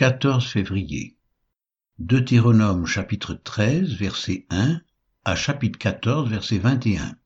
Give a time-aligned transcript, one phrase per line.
[0.00, 1.14] 14 février.
[1.98, 4.80] Deutéronome chapitre 13 verset 1
[5.26, 7.18] à chapitre 14 verset 21.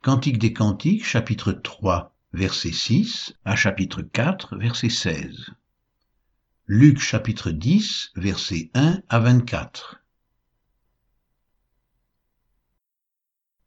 [0.00, 5.50] Cantique des Cantiques chapitre 3 verset 6 à chapitre 4 verset 16.
[6.66, 10.04] Luc chapitre 10 verset 1 à 24.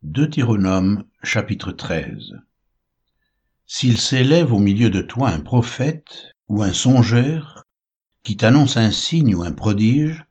[0.03, 2.39] Deutéronome chapitre 13
[3.65, 7.65] S'il s'élève au milieu de toi un prophète ou un songeur
[8.23, 10.25] qui t'annonce un signe ou un prodige,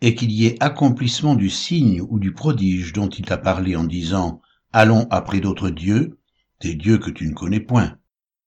[0.00, 3.84] et qu'il y ait accomplissement du signe ou du prodige dont il t'a parlé en
[3.84, 4.40] disant
[4.72, 6.18] Allons après d'autres dieux,
[6.60, 7.96] des dieux que tu ne connais point,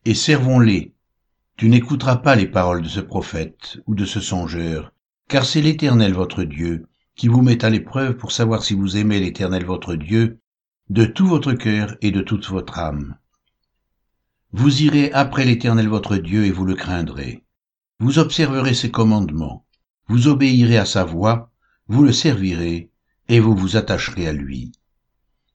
[0.06, 0.94] et servons-les.
[1.56, 4.94] Tu n'écouteras pas les paroles de ce prophète ou de ce songeur,
[5.28, 9.20] car c'est l'Éternel votre Dieu qui vous met à l'épreuve pour savoir si vous aimez
[9.20, 10.40] l'Éternel votre Dieu
[10.90, 13.18] de tout votre cœur et de toute votre âme.
[14.52, 17.44] Vous irez après l'Éternel votre Dieu et vous le craindrez.
[18.00, 19.66] Vous observerez ses commandements,
[20.08, 21.52] vous obéirez à sa voix,
[21.88, 22.92] vous le servirez,
[23.28, 24.72] et vous vous attacherez à lui.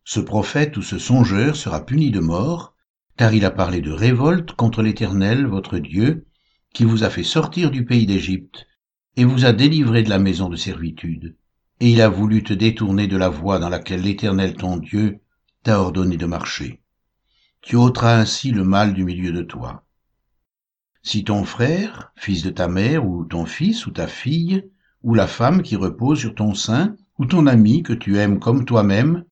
[0.03, 2.75] Ce prophète ou ce songeur sera puni de mort,
[3.17, 6.27] car il a parlé de révolte contre l'Éternel votre Dieu,
[6.75, 8.67] qui vous a fait sortir du pays d'Égypte,
[9.17, 11.37] et vous a délivré de la maison de servitude,
[11.79, 15.21] et il a voulu te détourner de la voie dans laquelle l'Éternel ton Dieu
[15.63, 16.81] t'a ordonné de marcher.
[17.61, 19.85] Tu ôteras ainsi le mal du milieu de toi.
[21.05, 24.71] Si ton frère, fils de ta mère, ou ton fils, ou ta fille,
[25.03, 28.65] ou la femme qui repose sur ton sein, ou ton ami que tu aimes comme
[28.65, 29.25] toi-même,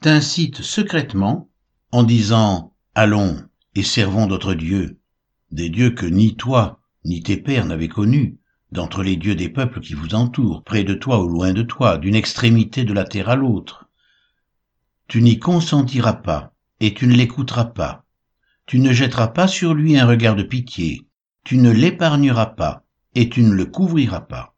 [0.00, 1.48] t'incite secrètement
[1.90, 3.42] en disant Allons
[3.74, 4.98] et servons d'autres dieux,
[5.50, 8.38] des dieux que ni toi, ni tes pères n'avaient connus,
[8.72, 11.96] d'entre les dieux des peuples qui vous entourent, près de toi ou loin de toi,
[11.96, 13.88] d'une extrémité de la terre à l'autre.
[15.08, 18.04] Tu n'y consentiras pas, et tu ne l'écouteras pas.
[18.66, 21.05] Tu ne jetteras pas sur lui un regard de pitié,
[21.46, 22.82] tu ne l'épargneras pas,
[23.14, 24.56] et tu ne le couvriras pas.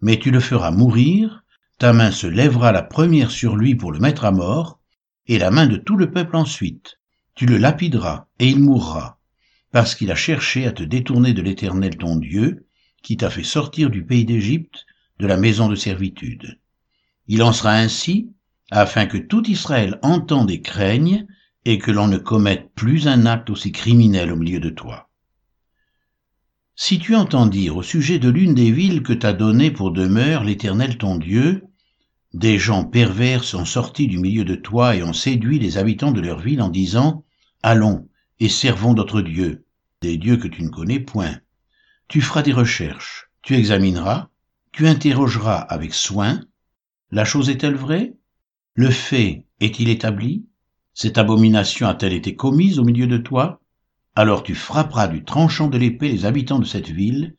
[0.00, 1.42] Mais tu le feras mourir,
[1.76, 4.78] ta main se lèvera la première sur lui pour le mettre à mort,
[5.26, 7.00] et la main de tout le peuple ensuite.
[7.34, 9.18] Tu le lapideras, et il mourra,
[9.72, 12.68] parce qu'il a cherché à te détourner de l'Éternel ton Dieu,
[13.02, 14.86] qui t'a fait sortir du pays d'Égypte,
[15.18, 16.60] de la maison de servitude.
[17.26, 18.30] Il en sera ainsi,
[18.70, 21.26] afin que tout Israël entende et craigne,
[21.64, 25.09] et que l'on ne commette plus un acte aussi criminel au milieu de toi.
[26.82, 30.44] Si tu entends dire au sujet de l'une des villes que t'a données pour demeure
[30.44, 31.66] l'Éternel ton Dieu,
[32.32, 36.22] des gens pervers sont sortis du milieu de toi et ont séduit les habitants de
[36.22, 37.22] leur ville en disant
[37.62, 38.08] Allons
[38.38, 39.66] et servons d'autres dieux,
[40.00, 41.40] des dieux que tu ne connais point.
[42.08, 44.30] Tu feras des recherches, tu examineras,
[44.72, 46.40] tu interrogeras avec soin.
[47.10, 48.14] La chose est-elle vraie?
[48.72, 50.46] Le fait est-il établi?
[50.94, 53.59] Cette abomination a-t-elle été commise au milieu de toi?
[54.20, 57.36] Alors tu frapperas du tranchant de l'épée les habitants de cette ville,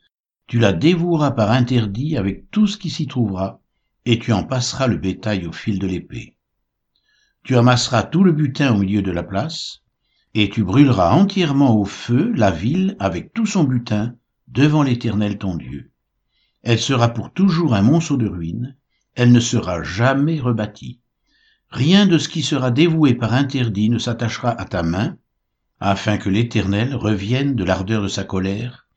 [0.47, 3.61] tu la dévoueras par interdit avec tout ce qui s'y trouvera,
[4.05, 6.37] et tu en passeras le bétail au fil de l'épée.
[7.43, 9.83] Tu amasseras tout le butin au milieu de la place,
[10.33, 14.15] et tu brûleras entièrement au feu la ville avec tout son butin
[14.47, 15.91] devant l'Éternel ton Dieu.
[16.63, 18.75] Elle sera pour toujours un monceau de ruines,
[19.13, 20.99] elle ne sera jamais rebâtie.
[21.69, 25.17] Rien de ce qui sera dévoué par interdit ne s'attachera à ta main,
[25.81, 28.87] afin que l'Éternel revienne de l'ardeur de sa colère,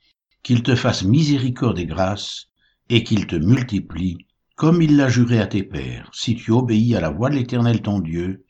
[0.43, 2.51] qu'il te fasse miséricorde et grâce,
[2.91, 4.19] et qu'il te multiplie,
[4.55, 7.81] comme il l'a juré à tes pères, si tu obéis à la voix de l'Éternel
[7.81, 8.45] ton Dieu,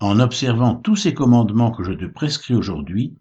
[0.00, 3.14] en observant tous ces commandements que je te prescris aujourd'hui,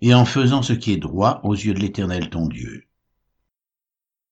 [0.00, 2.88] et en faisant ce qui est droit aux yeux de l'Éternel ton Dieu.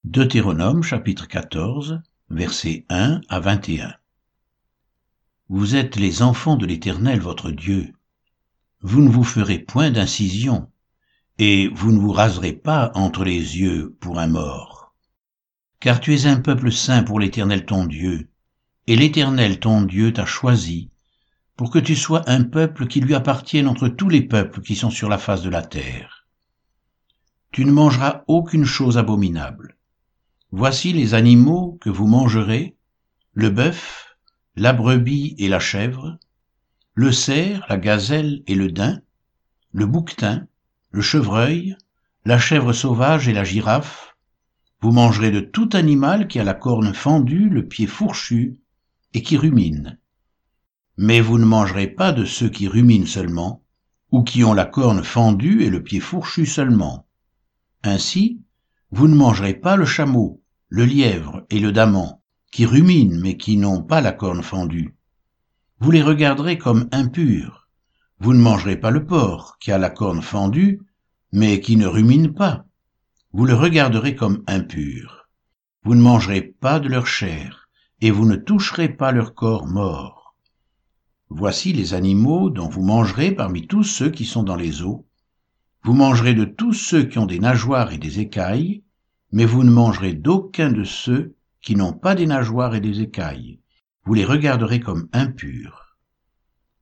[0.02, 3.94] Deutéronome chapitre 14, versets 1 à 21.
[5.48, 7.92] Vous êtes les enfants de l'Éternel votre Dieu
[8.82, 10.68] vous ne vous ferez point d'incision,
[11.38, 14.94] et vous ne vous raserez pas entre les yeux pour un mort.
[15.80, 18.28] Car tu es un peuple saint pour l'Éternel ton Dieu,
[18.86, 20.90] et l'Éternel ton Dieu t'a choisi,
[21.56, 24.90] pour que tu sois un peuple qui lui appartienne entre tous les peuples qui sont
[24.90, 26.26] sur la face de la terre.
[27.52, 29.76] Tu ne mangeras aucune chose abominable.
[30.50, 32.76] Voici les animaux que vous mangerez,
[33.32, 34.16] le bœuf,
[34.56, 36.18] la brebis et la chèvre,
[36.94, 39.00] le cerf, la gazelle et le daim,
[39.72, 40.46] le bouquetin,
[40.90, 41.74] le chevreuil,
[42.26, 44.14] la chèvre sauvage et la girafe.
[44.82, 48.58] Vous mangerez de tout animal qui a la corne fendue, le pied fourchu
[49.14, 49.98] et qui rumine.
[50.98, 53.62] Mais vous ne mangerez pas de ceux qui ruminent seulement,
[54.10, 57.06] ou qui ont la corne fendue et le pied fourchu seulement.
[57.82, 58.42] Ainsi,
[58.90, 62.18] vous ne mangerez pas le chameau, le lièvre et le daman,
[62.50, 64.94] qui ruminent mais qui n'ont pas la corne fendue
[65.82, 67.66] vous les regarderez comme impurs.
[68.20, 70.80] Vous ne mangerez pas le porc, qui a la corne fendue,
[71.32, 72.64] mais qui ne rumine pas.
[73.32, 75.26] vous le regarderez comme impur.
[75.82, 77.68] Vous ne mangerez pas de leur chair,
[78.00, 80.36] et vous ne toucherez pas leur corps mort.
[81.30, 85.04] Voici les animaux dont vous mangerez parmi tous ceux qui sont dans les eaux.
[85.82, 88.84] Vous mangerez de tous ceux qui ont des nageoires et des écailles,
[89.32, 93.58] mais vous ne mangerez d'aucun de ceux qui n'ont pas des nageoires et des écailles.
[94.04, 95.96] Vous les regarderez comme impurs.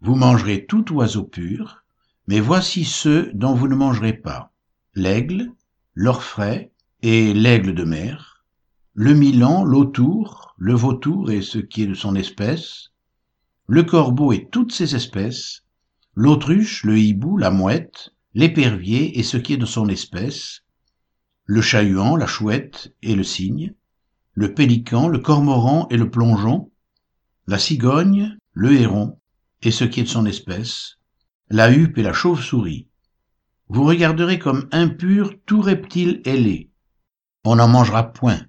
[0.01, 1.85] Vous mangerez tout oiseau pur,
[2.27, 4.53] mais voici ceux dont vous ne mangerez pas.
[4.95, 5.53] L'aigle,
[5.95, 6.73] l'orfraie
[7.03, 8.43] et l'aigle de mer,
[8.95, 12.91] le milan, l'autour, le vautour et ce qui est de son espèce,
[13.67, 15.65] le corbeau et toutes ses espèces,
[16.15, 20.63] l'autruche, le hibou, la mouette, l'épervier et ce qui est de son espèce,
[21.45, 23.75] le chat-huant, la chouette et le cygne,
[24.33, 26.70] le pélican, le cormoran et le plongeon,
[27.51, 29.19] la cigogne, le héron
[29.63, 30.99] et ce qui est de son espèce,
[31.49, 32.87] la huppe et la chauve-souris.
[33.69, 36.71] Vous regarderez comme impur tout reptile ailé.
[37.43, 38.47] On n'en mangera point.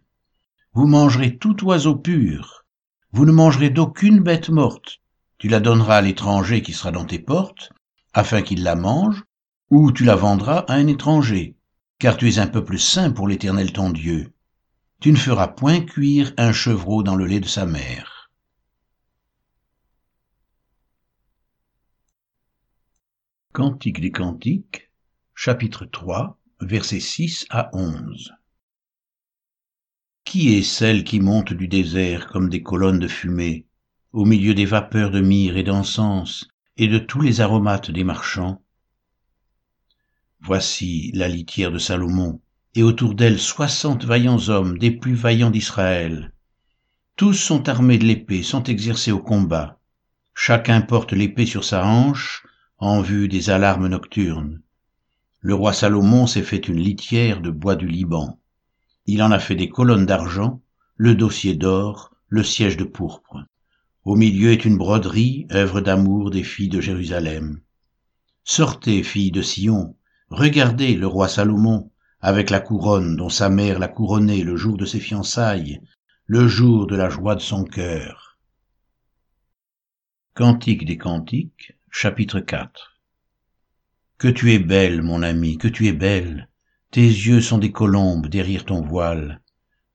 [0.74, 2.63] Vous mangerez tout oiseau pur.
[3.12, 5.00] Vous ne mangerez d'aucune bête morte.
[5.39, 7.71] Tu la donneras à l'étranger qui sera dans tes portes,
[8.13, 9.24] afin qu'il la mange,
[9.71, 11.56] ou tu la vendras à un étranger,
[11.97, 14.31] car tu es un peuple saint pour l'Éternel ton Dieu.
[15.00, 18.10] Tu ne feras point cuire un chevreau dans le lait de sa mère.
[23.53, 24.89] Cantique des Cantiques,
[25.36, 28.31] chapitre 3, versets 6 à 11.
[30.24, 33.65] Qui est celle qui monte du désert comme des colonnes de fumée,
[34.13, 38.63] au milieu des vapeurs de myrrhe et d'encens, et de tous les aromates des marchands?
[40.39, 42.39] Voici la litière de Salomon,
[42.75, 46.31] et autour d'elle soixante vaillants hommes, des plus vaillants d'Israël.
[47.18, 49.77] Tous sont armés de l'épée, sont exercés au combat.
[50.33, 52.47] Chacun porte l'épée sur sa hanche,
[52.81, 54.60] en vue des alarmes nocturnes.
[55.39, 58.39] Le roi Salomon s'est fait une litière de bois du Liban.
[59.06, 60.62] Il en a fait des colonnes d'argent,
[60.95, 63.45] le dossier d'or, le siège de pourpre.
[64.04, 67.62] Au milieu est une broderie, œuvre d'amour des filles de Jérusalem.
[68.44, 69.95] Sortez, filles de Sion,
[70.31, 74.86] Regardez le roi Salomon, avec la couronne dont sa mère l'a couronné le jour de
[74.86, 75.81] ses fiançailles,
[76.25, 78.39] le jour de la joie de son cœur.
[80.33, 82.97] Cantique des Cantiques, chapitre 4
[84.17, 86.47] Que tu es belle, mon ami, que tu es belle,
[86.89, 89.41] tes yeux sont des colombes derrière ton voile,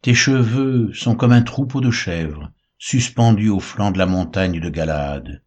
[0.02, 4.68] tes cheveux sont comme un troupeau de chèvres, suspendus au flanc de la montagne de
[4.68, 5.42] Galade.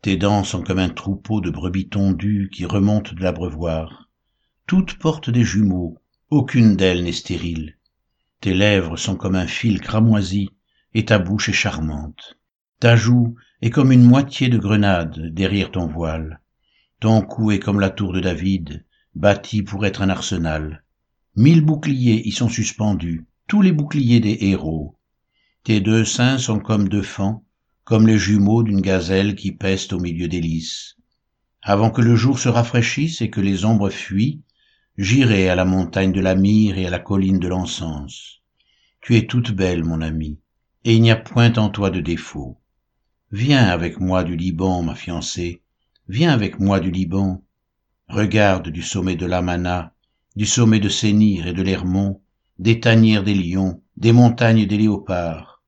[0.00, 4.08] Tes dents sont comme un troupeau de brebis tondues qui remontent de l'abreuvoir.
[4.66, 5.98] Toutes portent des jumeaux,
[6.30, 7.76] aucune d'elles n'est stérile.
[8.40, 10.48] Tes lèvres sont comme un fil cramoisi,
[10.94, 12.38] et ta bouche est charmante.
[12.80, 16.40] Ta joue est comme une moitié de grenade derrière ton voile.
[17.00, 18.84] Ton cou est comme la tour de David,
[19.14, 20.84] bâtie pour être un arsenal.
[21.36, 24.96] Mille boucliers y sont suspendus, tous les boucliers des héros.
[25.64, 27.44] Tes deux seins sont comme deux fans,
[27.84, 30.96] comme les jumeaux d'une gazelle qui peste au milieu des lys.
[31.62, 34.42] Avant que le jour se rafraîchisse et que les ombres fuient,
[34.96, 38.40] j'irai à la montagne de la myrrhe et à la colline de l'encens.
[39.00, 40.38] Tu es toute belle, mon ami,
[40.84, 42.59] et il n'y a point en toi de défaut.
[43.32, 45.62] Viens avec moi du Liban, ma fiancée,
[46.08, 47.44] viens avec moi du Liban.
[48.08, 49.94] Regarde du sommet de l'Amana,
[50.34, 52.20] du sommet de Sénir et de l'Hermont,
[52.58, 55.62] des tanières des lions, des montagnes des léopards,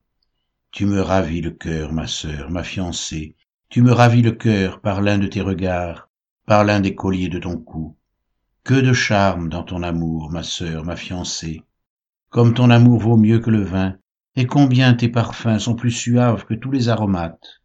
[0.73, 3.35] tu me ravis le cœur, ma sœur, ma fiancée,
[3.69, 6.09] tu me ravis le cœur par l'un de tes regards,
[6.47, 7.95] par l'un des colliers de ton cou.
[8.63, 11.61] Que de charme dans ton amour, ma sœur, ma fiancée.
[12.31, 13.97] Comme ton amour vaut mieux que le vin,
[14.35, 17.61] et combien tes parfums sont plus suaves que tous les aromates.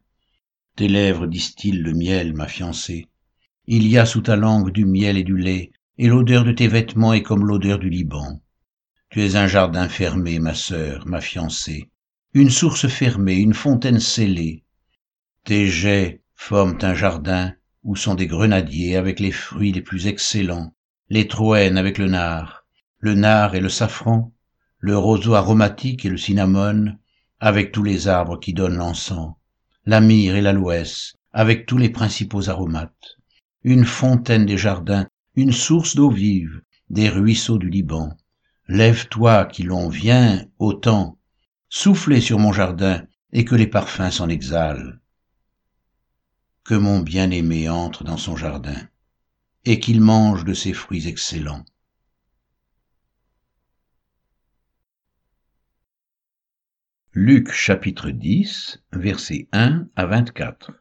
[0.76, 3.08] Tes lèvres distillent le miel, ma fiancée.
[3.66, 6.68] Il y a sous ta langue du miel et du lait, et l'odeur de tes
[6.68, 8.40] vêtements est comme l'odeur du Liban.
[9.10, 11.90] Tu es un jardin fermé, ma sœur, ma fiancée
[12.34, 14.62] une source fermée, une fontaine scellée.
[15.44, 20.74] Tes jets forment un jardin où sont des grenadiers avec les fruits les plus excellents,
[21.08, 22.66] les troènes avec le nard,
[22.98, 24.32] le nard et le safran,
[24.80, 26.98] le roseau aromatique et le cinnamone,
[27.40, 29.34] avec tous les arbres qui donnent l'encens,
[29.86, 33.16] la myrrhe et l'aloès, avec tous les principaux aromates,
[33.62, 38.16] une fontaine des jardins, une source d'eau vive, des ruisseaux du Liban.
[38.68, 41.18] Lève-toi, qui l'on vient, autant,
[41.68, 44.94] soufflez sur mon jardin et que les parfums s'en exhalent.
[46.64, 48.76] Que mon bien-aimé entre dans son jardin
[49.64, 51.64] et qu'il mange de ses fruits excellents.
[57.14, 60.72] Luc chapitre 10, versets 1 à 24.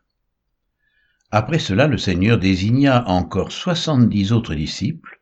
[1.32, 5.22] Après cela, le Seigneur désigna encore soixante-dix autres disciples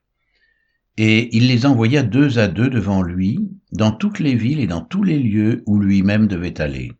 [0.98, 4.82] Et il les envoya deux à deux devant lui, dans toutes les villes et dans
[4.82, 6.94] tous les lieux où lui-même devait aller.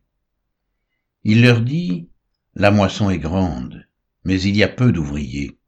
[1.24, 2.08] Il leur dit,
[2.54, 3.88] La moisson est grande,
[4.24, 5.58] mais il y a peu d'ouvriers.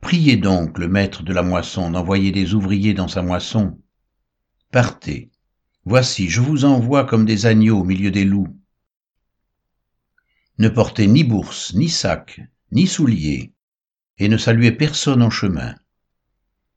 [0.00, 3.76] Priez donc le maître de la moisson d'envoyer des ouvriers dans sa moisson.
[4.70, 5.31] Partez.
[5.84, 8.56] Voici, je vous envoie comme des agneaux au milieu des loups.
[10.58, 13.52] Ne portez ni bourse, ni sac, ni souliers,
[14.18, 15.74] et ne saluez personne en chemin.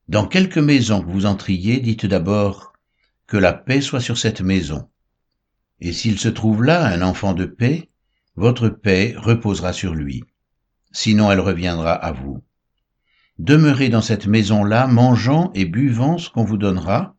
[0.08, 2.74] Dans quelque maison que vous entriez, dites d'abord
[3.28, 4.90] que la paix soit sur cette maison.
[5.82, 7.90] Et s'il se trouve là un enfant de paix,
[8.36, 10.24] votre paix reposera sur lui.
[10.92, 12.44] Sinon elle reviendra à vous.
[13.38, 17.15] Demeurez dans cette maison-là, mangeant et buvant ce qu'on vous donnera,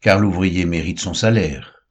[0.00, 1.86] car l'ouvrier mérite son salaire.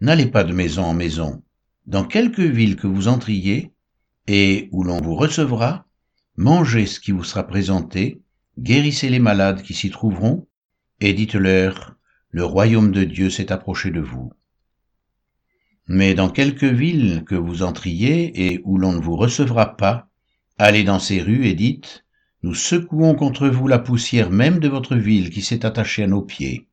[0.00, 1.42] N'allez pas de maison en maison.
[1.86, 3.72] Dans quelque ville que vous entriez,
[4.26, 5.86] et où l'on vous recevra,
[6.36, 8.20] mangez ce qui vous sera présenté,
[8.58, 10.46] guérissez les malades qui s'y trouveront,
[11.00, 11.96] et dites-leur,
[12.30, 14.32] le royaume de Dieu s'est approché de vous.
[15.88, 20.08] Mais dans quelque ville que vous entriez et où l'on ne vous recevra pas,
[20.58, 22.04] allez dans ces rues et dites,
[22.42, 26.22] nous secouons contre vous la poussière même de votre ville qui s'est attachée à nos
[26.22, 26.68] pieds.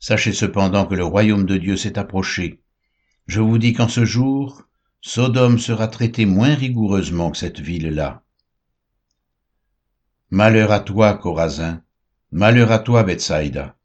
[0.00, 2.60] Sachez cependant que le royaume de Dieu s'est approché.
[3.26, 4.62] Je vous dis qu'en ce jour,
[5.00, 8.22] Sodome sera traité moins rigoureusement que cette ville-là.
[10.30, 11.82] Malheur à toi, Corazin,
[12.30, 13.76] malheur à toi, Bethsaïda.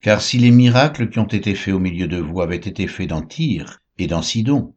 [0.00, 3.08] Car si les miracles qui ont été faits au milieu de vous avaient été faits
[3.08, 4.74] dans Tyr et dans Sidon,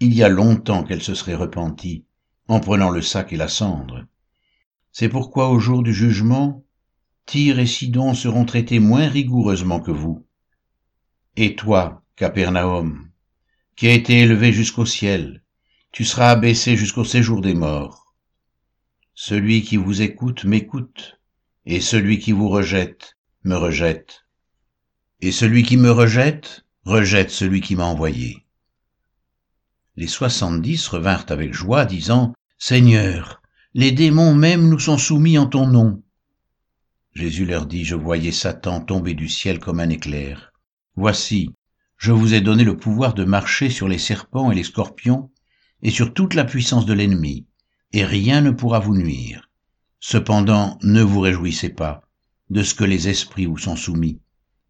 [0.00, 2.04] il y a longtemps qu'elle se serait repentie,
[2.48, 4.04] en prenant le sac et la cendre.
[4.92, 6.64] C'est pourquoi au jour du jugement,
[7.26, 10.26] Tyr et Sidon seront traités moins rigoureusement que vous.
[11.36, 13.08] Et toi, Capernaum,
[13.76, 15.42] qui as été élevé jusqu'au ciel,
[15.90, 18.14] tu seras abaissé jusqu'au séjour des morts.
[19.14, 21.18] Celui qui vous écoute m'écoute,
[21.66, 24.26] et celui qui vous rejette me rejette.
[25.20, 28.44] Et celui qui me rejette rejette celui qui m'a envoyé.
[29.96, 33.40] Les soixante-dix revinrent avec joie, disant, Seigneur,
[33.72, 36.03] les démons même nous sont soumis en ton nom.
[37.14, 40.52] Jésus leur dit, Je voyais Satan tomber du ciel comme un éclair.
[40.96, 41.50] Voici,
[41.96, 45.30] je vous ai donné le pouvoir de marcher sur les serpents et les scorpions,
[45.82, 47.46] et sur toute la puissance de l'ennemi,
[47.92, 49.48] et rien ne pourra vous nuire.
[50.00, 52.02] Cependant, ne vous réjouissez pas
[52.50, 54.20] de ce que les esprits vous sont soumis,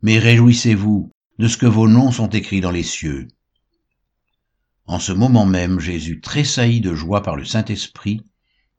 [0.02, 3.28] mais réjouissez-vous de ce que vos noms sont écrits dans les cieux.
[4.86, 8.20] En ce moment même, Jésus tressaillit de joie par le Saint-Esprit,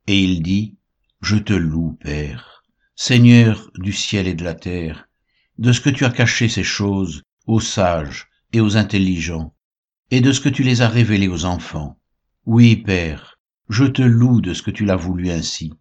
[0.06, 0.76] et il dit,
[1.20, 2.55] Je te loue, Père,
[2.98, 5.06] Seigneur du ciel et de la terre,
[5.58, 9.54] de ce que tu as caché ces choses aux sages et aux intelligents,
[10.10, 12.00] et de ce que tu les as révélées aux enfants.
[12.46, 13.38] Oui, Père,
[13.68, 15.74] je te loue de ce que tu l'as voulu ainsi.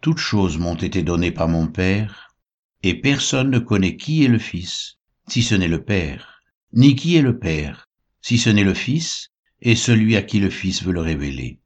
[0.00, 2.34] Toutes choses m'ont été données par mon Père,
[2.82, 4.96] et personne ne connaît qui est le Fils,
[5.28, 6.40] si ce n'est le Père,
[6.72, 7.90] ni qui est le Père,
[8.22, 9.28] si ce n'est le Fils,
[9.60, 11.61] et celui à qui le Fils veut le révéler.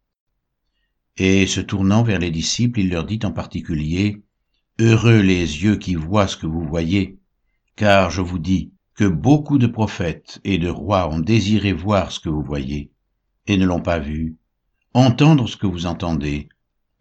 [1.19, 4.23] Et se tournant vers les disciples, il leur dit en particulier,
[4.79, 7.19] Heureux les yeux qui voient ce que vous voyez,
[7.77, 12.21] car je vous dis que beaucoup de prophètes et de rois ont désiré voir ce
[12.21, 12.91] que vous voyez,
[13.47, 14.37] et ne l'ont pas vu,
[14.93, 16.49] entendre ce que vous entendez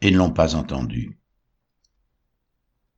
[0.02, 1.18] et ne l'ont pas entendu.